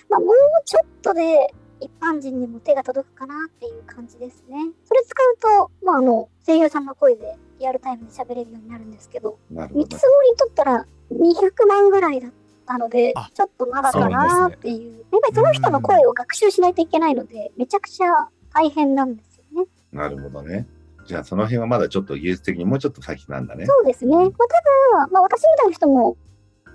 [0.09, 0.29] まあ、もう
[0.65, 4.57] ちょっとで一般人にも手が届くかなっていう感じですね。
[4.85, 12.33] それ使うと、まあ、あの声優さんの声でリアルタイムで喋れるようになるんですけど、ど見積もり取ったら200万ぐらいだっ
[12.67, 15.05] たのであ、ちょっとまだかなっていう。
[15.13, 18.09] やっぱりその人の声を学習しないといけないので、めちゃくちゃ
[18.53, 19.69] 大変なんですよね。
[19.93, 20.67] なるほどね。
[21.07, 23.67] じゃあその辺はまだちょっと技術的にもうちょっと先なんだね。
[23.67, 24.17] そうですね。
[24.17, 26.17] まあ、ただ、まあ、私みたいな人も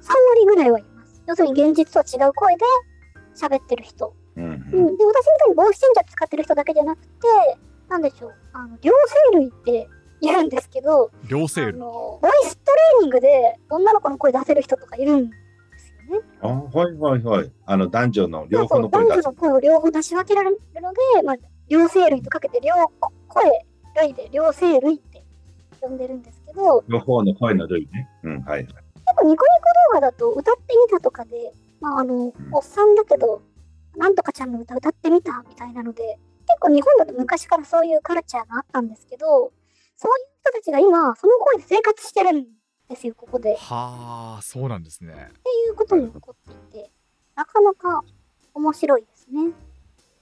[0.01, 1.23] 3割ぐらいはいます。
[1.27, 2.65] 要するに現実とは違う声で
[3.35, 4.13] 喋ってる人。
[4.73, 7.09] うんで、私みたいにボイスチェンジャー使ってる人だけじゃなくて、
[7.89, 8.91] なんでしょう、あの両
[9.31, 9.87] 生類って
[10.21, 15.35] 言うんですけど、あ両セールのボイストレーニングで女の子の声出せる人とかいるんで
[15.77, 16.25] すよね。
[16.41, 17.51] あはいはいはい。
[17.65, 19.05] あの男女の両方の声。
[19.05, 21.35] 男女の声を両方出し分けられるので、まあ、
[21.67, 22.73] 両生類とかけて両
[23.27, 23.43] 声
[24.01, 25.23] 類で両生類って
[25.81, 28.07] 呼んでるんですけど、両方の声の類ね。
[28.23, 28.63] うんはい。
[28.65, 28.75] 結
[29.15, 33.41] 構ニコニコ動画だと歌ってみたとかで、まあ、あの、おっさんだけど、
[33.99, 39.51] なんとかちゃんの歌歌ってみたみたいなので、結構日本だと昔からそういうカルチャーがあったんですけど、
[39.97, 42.45] そういう人たちが今、その声で生活してるん
[42.89, 43.53] ですよ、ここで。
[43.53, 46.91] っはあそうなんですねていうことも起こっていて、
[47.35, 48.01] なかなか
[48.53, 49.51] 面白いですね。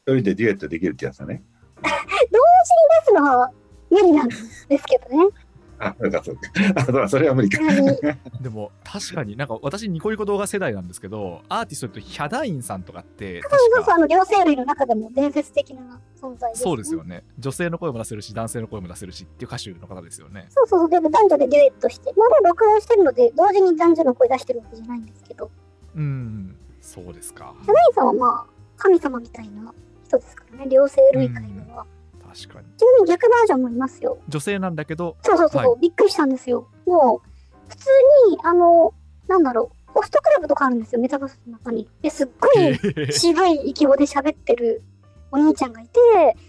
[0.07, 1.43] 一人でデュエットできるってやつだね。
[1.77, 1.97] 同時に
[3.05, 3.51] 出すのは
[3.91, 5.31] 無理なんですけどね。
[5.79, 7.03] あ、そうかそうか。
[7.03, 7.59] あそれは無理か。
[8.41, 16.63] でも確かになんか私ニコニコ動画世代なんですけどアーティストで言うとヒャダインさんとかって確かそうそうあの両生類の中でも伝説的な存在です、ね。
[16.63, 25.49] そうですよね女性の声も出せるし男性の声も出せるしっていう歌手の方ですよねそうそうそう、でも男女でデュエットして、まだ録音してるので、同時に男女の声出してるわけじゃないんですけど、
[25.95, 28.45] うんそうですかヒャダインさんはまあ、
[28.77, 29.73] 神様みたいな
[30.05, 31.85] 人ですからね、両生類界では。
[32.37, 34.19] 確かにちなみに逆バージョンもいますよ。
[34.27, 36.67] 女性なんだけどそうそうそう、はびっくりしたんですよ。
[36.85, 37.29] もう、
[37.67, 37.87] 普通
[38.29, 38.93] に、あの、
[39.27, 41.89] なんだろう、ホストクラブとかあるんですよ、メタバースの中に。
[42.01, 44.83] ですっごい渋い息声で喋ってる
[45.31, 45.99] お兄ちゃんがいて、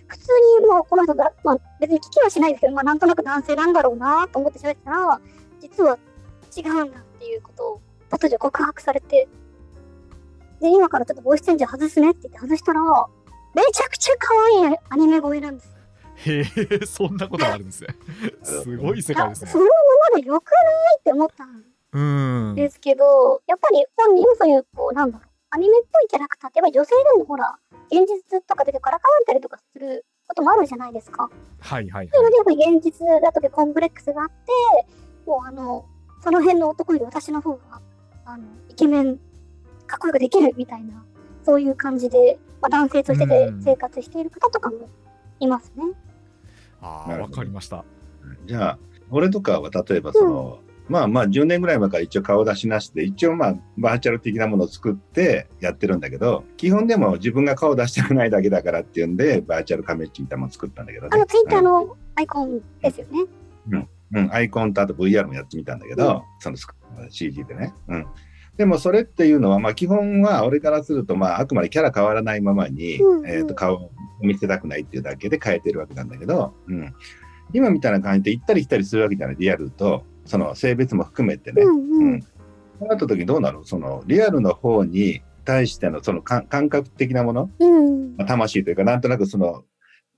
[0.06, 0.28] 普通
[0.60, 5.20] にもうこの人だ、まあ別に聞きはしないですけど、まあなんとなく男性なんだろうなと思って喋ってたら、
[5.60, 5.98] 実は
[6.56, 9.28] 違うんだっていうことを突如告白されて、
[10.60, 12.80] で、今からちょっとボイスチェンジ外すねって言って外したら、
[13.54, 14.34] めちゃくちゃ可
[14.66, 15.77] 愛いアニメ声なんですよ。
[16.26, 16.42] へ
[16.80, 17.88] えそんなことがあるんですね。
[18.42, 19.50] すごい世界ですね。
[19.50, 19.70] あそのま
[20.14, 27.58] まで良くないって思ったんうんですけど、やっぱり本人もそういう、こう、なんだろう、アニメっぽいキャラクターって、やっぱり女性でもほら、
[27.90, 31.30] 現実とか出てからかわったりとかすることもあるじゃないですか。
[31.60, 32.22] はいはいはい。
[32.22, 34.34] ので、やっぱり現実だとでコンプレックスがあって、
[35.26, 35.86] もうあの、
[36.22, 37.80] その辺の男より私の方が、
[38.26, 39.16] あのイケメン
[39.86, 41.02] かっこよくできるみたいな
[41.44, 44.90] そういう感じで、まあ、男性としてで生活している方とかも
[45.40, 45.84] いますね。
[46.80, 47.84] ああ、わかりました。
[48.46, 48.78] じゃあ、
[49.10, 61.10] 俺とかは例えばその、まあまあ10年ぐらい前から一応顔出しなしで、一応まあバーチャル的なものを作ってやってるんだけど、基本でも自分が顔出したくないだけだからっていうんで、バーチャルカメッチみたいなのを作ったんだけどね。
[61.12, 63.26] あのツイッターのアイコンですよね。
[63.70, 66.74] うん、うん、アイコンとあと VR もやってみたんだけど、そのスク
[67.10, 67.74] CG でね。
[67.88, 68.06] うん。
[68.58, 73.90] でもそれっていうのは、まあ基本は俺からすると、まああくまでキャラ変わらないままに、うんうんえっ、と顔を
[74.20, 76.92] 見せたくないっていうだけで変えてるわけなんだけど、うん。
[77.54, 81.62] 今みたいな感じで行ったり来たりするわけじゃない、リアルと、その性別も含めてね。
[81.62, 82.20] うんううんん。
[82.20, 82.28] そ
[82.80, 83.60] うなった時どうなる？
[83.62, 89.62] そのリアルの方に対してのその感感覚的なもの、うんまあ魂というか、なんとなくその、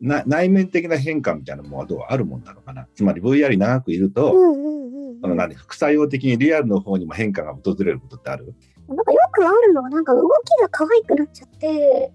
[0.01, 2.01] な内面的な変化みたいなものはどう？
[2.09, 2.89] あるもんなのかな？
[2.95, 4.80] つまり VR に長くいると、うんうん
[5.23, 5.29] うん。
[5.29, 8.55] その何副作用的にリアルの方にも変化が訪れることってある？
[8.89, 12.13] なんかよくあるのは、なんか動きが可愛くなっちゃって、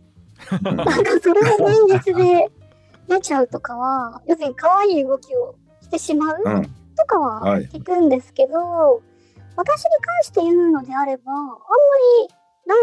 [0.62, 0.86] なんか
[1.22, 2.50] それが現実で
[3.08, 6.64] 出ちゃうとかは、要するに可愛い動きをしてしまううん。
[6.98, 9.02] とかははい聞くんですけど、
[9.56, 11.56] 私に関して言うのであれば、あんま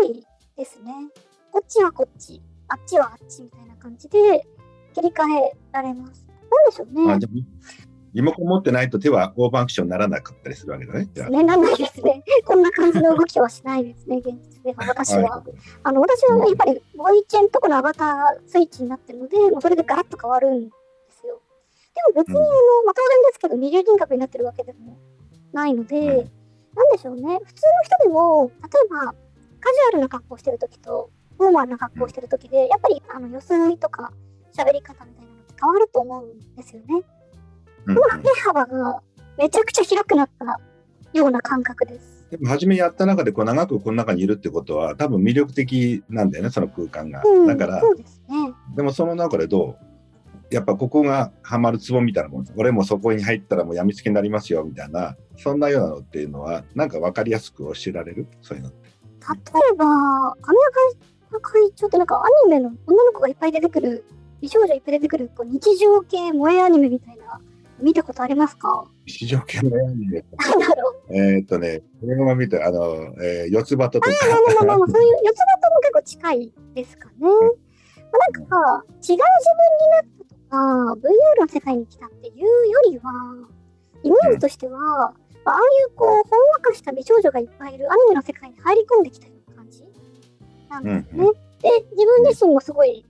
[0.05, 0.93] りないですね。
[1.51, 4.47] こっちはこっち、あっちはあっちみたいな感じで
[4.95, 6.27] 切り替えられます。
[6.51, 7.19] なんでしょうね。
[8.15, 11.09] リモコン持ってないと手はオーバーアクションにならなかったりするわけだね。
[11.31, 12.23] ね、なんないですね。
[12.45, 14.85] こんな感じの動きはしないですね、現実では。
[14.89, 15.23] 私は。
[15.23, 15.53] はい
[15.85, 20.71] あの、私はやっぱり、ボイチェンとこのアバタースイッチになってるので、もうそれでガラッと変わるんで
[21.11, 21.41] すよ。
[22.15, 22.47] でも別に、あの、
[22.85, 24.97] まあ、当然ですけど、二重人格になってるわけでも
[25.53, 26.43] ないので、うん
[26.75, 27.39] なんでしょうね。
[27.45, 34.13] 普通の人でも、例えば、カジュアルな格好をしてるときと、フォーマルな格好をしてるときで、やっぱり、あの、装いとか、
[34.57, 37.05] 喋り方みたいなのって変わると思うんですよね。
[37.87, 39.01] うん今、手幅が
[39.39, 40.61] めちゃくちゃ広くなった
[41.13, 42.27] ような感覚です。
[42.31, 47.23] でも初めやった中でこう長くこの中にいるってことは多分魅力的なんだよね、その空間が。
[47.25, 48.53] うん、だから、そうですね。
[48.77, 50.55] でもその中でどう？
[50.55, 58.27] やっぱここがハマるツボみたいなもん俺もそこに入ったらもうやみつきになりますよみたいなそんなようなのっていうのはなんか分かりやすく教えられる？
[58.43, 58.91] そういうのって。
[58.91, 58.91] 例
[59.73, 59.87] えば、
[60.43, 60.59] 神
[61.31, 64.05] 谷会長ってなんかアニメの女の子がいっぱい出てくる、
[64.41, 67.41] 美少女いっぱい出てくるこう日常系萌えアニメみたいな、
[67.83, 68.89] 見たことありますか？
[69.07, 70.25] 市場系のアニメ
[71.11, 71.35] なん。
[71.35, 77.15] えーっとね、これも見て、あの、えー、四つ葉ととか、まあまあまあまあ、そういう四つ葉とも結構近いですかね。
[77.21, 83.13] まあ、なんか、違う自分になったとか、VR の世界に来たっていうよりは、
[84.03, 85.15] イメージとしては、まあ
[85.45, 86.25] ああいうこう、ほんわ
[86.63, 89.85] かした美少女がいっぱいいるアニメの世界に入り込んできたような感じ
[90.71, 91.27] なんですよね。
[91.27, 91.33] うん。
[91.61, 93.05] で、自分自身もすごい、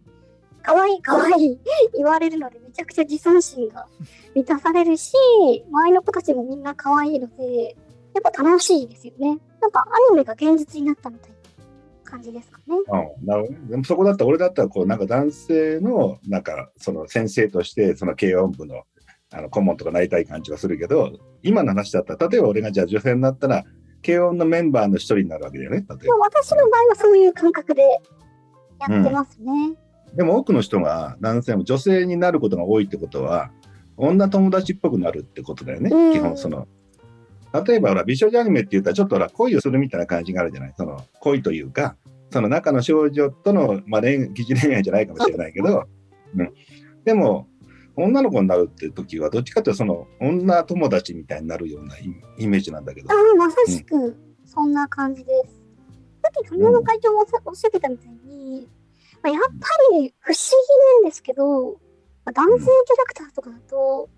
[0.62, 1.58] 可愛い可愛い
[1.94, 3.86] 言われるので、めちゃくちゃ自尊心が
[4.34, 5.12] 満たされるし、
[5.70, 7.76] 周りの子たちもみんな可愛いので、
[8.14, 9.38] やっぱ楽しいですよね。
[9.60, 11.36] なんかアニメが現実になったみたいな
[12.10, 12.76] 感じですかね。
[13.20, 18.82] うん、なるほどねでもそこだったら俺だったらこうなんか男性のなんかその先生としてその軽音部の
[19.34, 21.10] あの顧問とかなりたい感じはするけど
[21.42, 23.64] 今の話だったら例えば俺がじゃあ女性になったら
[24.04, 27.82] 軽音のメンバーの一人になるわけだよね例えでも私の場合はそういう感覚で
[28.78, 29.52] やってますね。
[29.74, 29.81] ば
[30.14, 33.50] でも多くの人が男性も女性になることが多いってことは
[33.96, 36.12] 女友達っぽくなるってことだよね、うん。
[36.12, 36.66] 基本その。
[37.66, 41.96] 例えばほら美少女アニメって言ったらちょっとほら恋をするみたいな感じがあるじゃないその恋というか
[42.30, 45.84] その中の少女との、まあ、恋疑似恋愛じゃないかもしれないけど、
[46.34, 46.52] うん、
[47.04, 47.46] でも
[47.94, 52.06] 女の子になるって時はどっちかというとその女友達みたいになるようなイ
[52.38, 53.10] イメージなんだけど。
[53.10, 55.62] ああ、まさしくそんな感じです。
[56.22, 58.68] さっき神山会長もさおっしゃってたみたいに、
[59.22, 59.48] まあ、やっぱ
[59.92, 61.74] り不思議なんですけど、
[62.24, 64.08] まあ、男性キャラクターとかだと、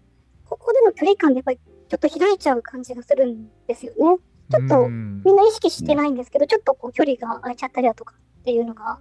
[0.45, 4.19] ここでの距離感でやっぱりちょっと開いちゃう感じがするんですよね。
[4.51, 8.99] ちょっとうんみんな意識してないんですけど、ちょっとこう距離が空いちゃったりだとかっていうのが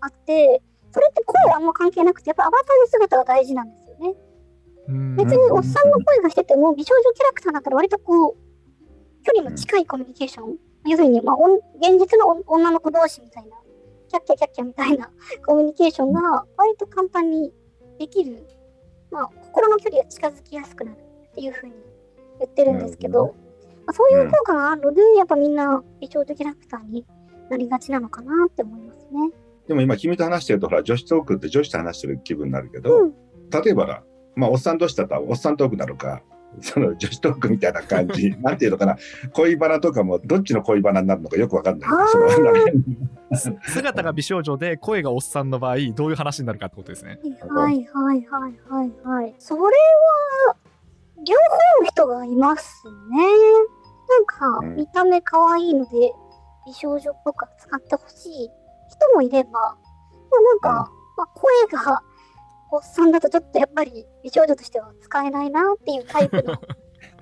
[0.00, 4.14] あって、それって声あんま関係なくて、やっぱアバターの姿が大事なんですよね。
[4.88, 8.36] うん別におっさんの声がしてても、美少女キャラクターだったら割とこう、
[9.24, 11.36] 距離の近いコミュニケーション、要するに、まあ、
[11.80, 13.56] 現実のお女の子同士みたいな、
[14.12, 15.10] キャッキャキャッキャみたいな
[15.46, 17.50] コミュニケーションが割と簡単に
[17.98, 18.46] できる、
[19.10, 20.96] まあ、心の距離が近づきやすくなる
[21.30, 21.72] っていうふうに
[22.38, 23.34] 言ってるんですけど、
[23.86, 27.06] まあ、そういう効果があるので、やっぱみんな美少女キャラクターに
[27.48, 29.30] なりがちなのかなって思いますね。
[29.66, 33.14] でも今君と話してるとほら女子トークって女子と話してる気分になるけど、うん
[33.52, 34.02] 例えば
[34.34, 36.22] まあおっさん同士だったらおっさんトークなのか
[36.60, 38.96] その女子トークみたいな感じ なんていうのかな
[39.32, 41.90] 恋バナとかもどっちの恋バナになるのかよくわかんない
[43.66, 47.18] 姿が美少女で声がおっさんの場合どういう話になるかってことですね。
[47.48, 49.34] はいはいはいはいはい。
[49.38, 49.70] それは、
[51.26, 52.92] 両方の人がいますね。
[54.10, 56.12] なんか、うん見た目可愛いので、
[56.66, 58.50] 美少女っぽく使ってほしい
[58.90, 59.74] 人もいれば、まあ
[60.40, 62.02] なんか、まあ、声が
[62.72, 66.58] おっさんだとちょっとやっぱり美少女としては使えないなっていうタイプの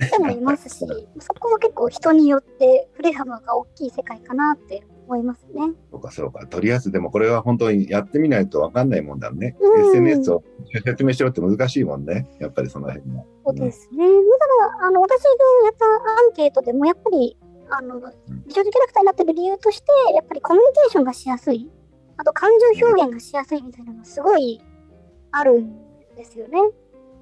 [0.06, 0.86] 人もいますし、
[1.18, 5.72] そこは結構人によって振れ幅が大きい世界かなって思いますね。
[5.90, 6.46] そうかそうか。
[6.46, 9.56] とりあえずでもこれは本当にやってみないと分かんないもんだね。
[9.58, 10.44] うん SNS を
[10.86, 12.30] 説明しろって難しいもんね。
[12.38, 13.26] やっぱりその辺も。
[13.44, 14.06] そうですね。
[14.06, 15.28] ただ、あの、私が
[15.64, 17.36] やったアンケートでも、やっぱり、
[17.70, 18.00] あの、
[18.46, 21.68] 美少女キャラクターになってる理由として、やっぱりコミュニケーションがしやすい、
[22.16, 24.60] あと感情表現がしやすいみたいなのがすごい
[25.32, 25.72] あるん
[26.16, 26.58] ですよね。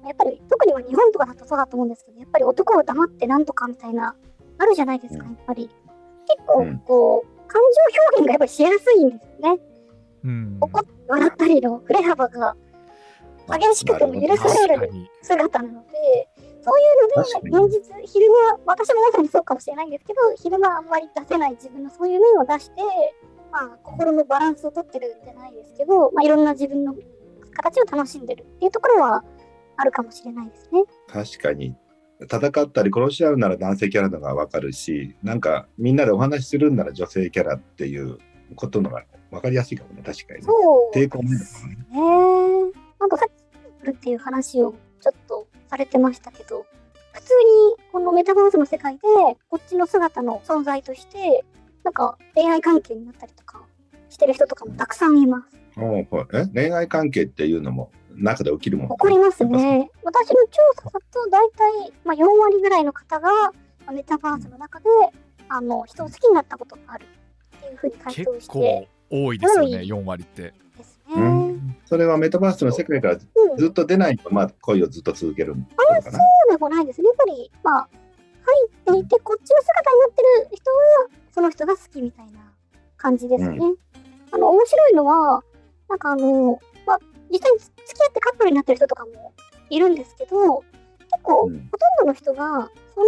[0.05, 4.15] やっぱり、特には日本とかだとそうだと思うんですけど、やっぱり男を黙ってなんとかみたいな、
[4.57, 5.69] あるじゃないですか、うんやっぱり。
[6.27, 9.61] 結構うん、こう、感情表現がやっぱりしやすいんですよね。
[10.23, 12.55] うん怒って笑ったりの振れ幅が
[13.47, 14.91] 激しくても許される
[15.21, 16.29] 姿なので、
[16.61, 16.83] そうい
[17.41, 22.81] うので、現実、昼間、私もまさにそうかもしれないんですけど、昼間あんまり出せない自分のそういう面を出して、
[23.51, 26.93] まあ、心のバランスをとってるんじゃないですけど、まあ、いろんな自分の
[27.61, 29.23] 形を楽しんでるっていうところは
[29.77, 30.83] あるかもしれないですね。
[31.07, 31.75] 確かに。
[32.21, 38.17] 戦ったり殺し合うなら男性キャラのが分かるし、なんかみんなでお話しするんなら女性キャラっていう
[38.55, 40.45] ことのが分かりやすいかもね、確かにね。
[40.45, 41.37] そう抵抗もね。
[41.37, 42.71] ね。
[42.99, 46.65] なんかさっきっていう話をちょっとされてましたけど、
[47.13, 47.33] 普通
[47.77, 49.01] にこのメタバースの世界で、
[49.49, 51.45] こっちの姿の存在として、
[51.83, 53.65] なんか恋愛関係になったりとか
[54.09, 55.57] してる人とかもたくさんいます。
[55.81, 59.89] おうはいえ恋愛関係っていうのも中で起きるもん起こりますね。
[60.03, 63.53] 私の調査だと大体、まあ、4割ぐらいの方がま
[63.87, 64.85] あメタバースの中で
[65.47, 67.05] あの人を好きになったことがある
[67.57, 71.27] っていうふうに回結答して構多いですよね多い4割ってですうね。
[71.53, 71.77] ん。
[71.85, 73.27] それはメタバースの世界からず
[73.67, 76.01] っと出ないと、まあ、恋をずっと続けるのかな。
[76.01, 77.07] そうでもないですね。
[77.07, 77.89] やっぱり、まあ、
[78.43, 80.77] 入っていて、こっちの姿になってる人は、
[81.31, 82.39] その人が好きみたいな
[82.97, 83.57] 感じですね。
[83.57, 83.77] う
[84.31, 85.43] あの、面白いのは、
[85.89, 86.99] なんかあの、まあ、
[87.31, 89.33] 実際に付き合ってカップルになってる人とかも
[89.69, 90.63] いるんですけど、
[91.11, 93.05] 結構、うんほとんどの人が、その、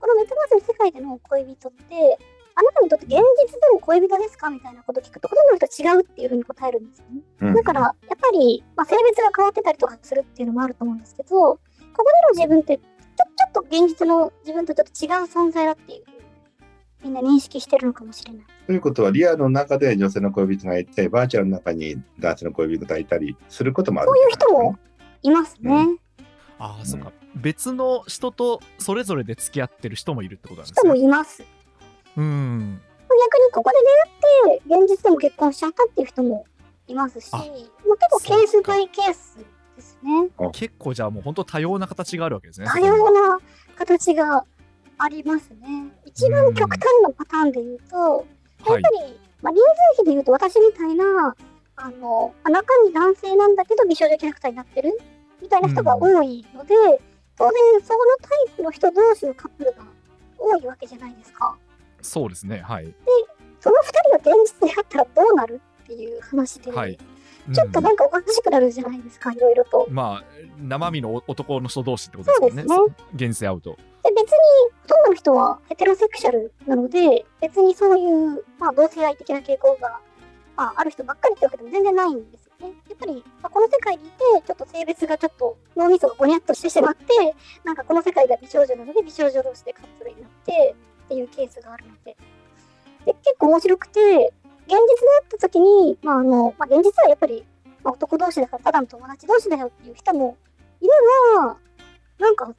[0.00, 2.18] このメタバースの世界での恋人って、
[2.56, 3.24] あなたにとって現実で
[3.72, 7.22] も恋人ですかみたいなことを聞くと、ほとんどの人は違うっていうふうに答えるんですよね。
[7.40, 11.58] うんだから、やっぱり、まあ、性別が変わってたりとかするっていうのもあると思うんですけど、こ
[11.96, 12.82] こでの自分って、ちょ
[13.36, 16.04] ちょっと現実の自分とちょっと違う存在だっていう
[17.04, 18.42] みんな認識してるのかもしれない。
[18.66, 24.78] ということは、リアルの中で女性の恋人がいて、バーチャルの中に男性の恋人がいたりすることもあるそういう人も
[25.22, 25.98] いますね。
[26.58, 31.44] ああ、そっか別の人とそれぞれで付き合ってる人もいるってことなんです人もねいます。
[32.16, 33.76] うん逆にここで
[34.46, 36.46] 出会って、現実でも結婚しちゃったっていう人も
[36.88, 37.58] いますし、あまあ、結
[38.10, 39.38] 構ケースバイケース
[39.76, 40.30] ですね。
[40.52, 43.38] 結構じゃあもう本当多様な形があるわけですね多様な
[43.76, 44.44] 形が
[44.98, 45.92] ありますね。
[46.04, 48.82] 一番極端なパターンで言うと、はい。
[48.82, 49.60] やっぱり、まあ、人
[49.96, 51.34] 数比で言うと私みたいな、
[51.76, 54.98] あの、まあ中身男性なんだけど美少女キャラクターになってる
[55.42, 56.74] みたいな人が多いので、
[57.36, 57.52] 当然
[57.82, 59.84] そのタイプの人同士のカップルが
[60.38, 61.56] 多いわけじゃないですか。
[62.00, 62.60] そうですね。
[62.60, 62.94] はい。
[63.60, 66.98] その二人が現実であったらどうなるっていう話で、はい。
[67.52, 69.86] ちょっとなんかおかしくなるじゃないですか、いろいろと。
[69.88, 69.90] う。
[69.90, 70.24] んまあ
[70.58, 72.64] 生身の男の人同士ってことですね。
[72.68, 73.70] そうです現実で会うと。
[73.72, 73.82] で
[74.14, 74.38] 別に
[74.82, 80.00] ほとんどの人はヘテロセクシャルなので別にそういう、まあ、同性愛的な傾向が、
[80.56, 82.74] まあ、ある人ばっかりってわけでも全然ないんですよね。
[82.88, 87.04] やっぱり、まあ、この世界にいてちょっと性別がちょっと脳みそがごにゃっとしてしまって
[87.64, 90.74] なんかこの世界が美少女なので美少女同士でカップルになって
[91.06, 92.16] っていうケースがあるので
[93.04, 94.32] で結構面白くて
[94.66, 97.44] 現実で会った時に、まああのまあ、現実はやっぱり、
[97.82, 100.36] まあ、男同士だからただの友達同士だよっていう人も
[100.80, 100.90] いれ
[101.38, 101.56] ば
[102.18, 102.54] なんか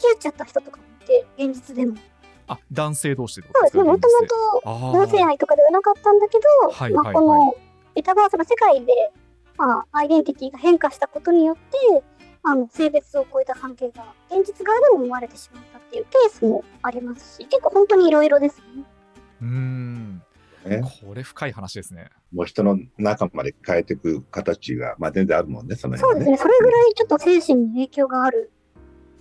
[0.00, 1.96] き合っちゃった人とかもいて現実でも。
[2.48, 4.62] あ男性同士ってそうことですね、です。
[4.62, 7.14] かもともと同性愛とかではなかったんだけど、まあ、はいはい。
[7.14, 7.54] この
[7.94, 8.92] メタバースの世界で、
[9.56, 12.02] まあ、アイデンティティが変化したことによって、
[12.42, 18.84] あの性別を超えた関係が現実側でも生まれてしまったっていうケースもありますし、結構本当にいろいろですね。
[19.42, 20.22] うーん。
[20.64, 20.82] ね。
[21.06, 22.08] これ深い話ですね。
[22.32, 26.00] もう人の中まで変えていく形が、まあ、全然あるもんね、そのね。
[26.00, 28.50] そうですね、それぐらいちょっと精神に影響がある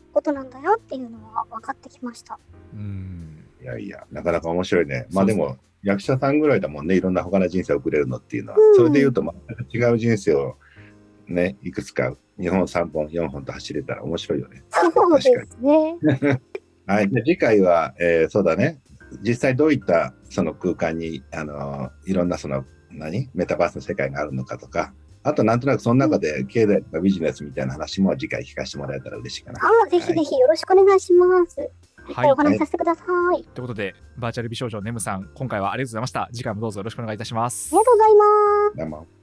[0.10, 2.40] ことなんだよっていうのは分かってきました。
[2.74, 5.06] うーんいやいや、なかなか面白いね。
[5.12, 8.58] まあでも、役者さんぐらいだもんね、いろんな他の人生を送れるのっていうのは。
[8.58, 9.40] うんそれで言うと、また
[9.78, 10.58] 違う人生を
[11.28, 14.64] ね、いくつか、2本、3本、4本と走れたら面白いよね。
[14.70, 15.98] そうですね。
[16.88, 17.10] はい。
[17.10, 18.80] で次回は、えーそうだね。
[19.22, 23.30] 実際どういったその空間に、あのーいろんなその、何？
[23.34, 24.94] メタバースの世界があるのかとか、
[25.24, 29.60] あとなんとなくその中で経済とかビジネスみたいな話も次回聞かせてもらえたら嬉しいかな。
[29.60, 31.60] ああ、ぜひぜひよろしくお願いします。
[31.62, 33.04] いっぱいお話しさせてくださ
[33.38, 33.44] い。
[33.54, 36.30] ということで、バーチャル美少女ネムさん、今回はありがとうございました。
[36.34, 37.86] 次回もどうぞよろしくお願いいたしますあり。
[37.86, 38.26] がとうございま
[38.72, 38.78] す。
[38.78, 39.19] どうも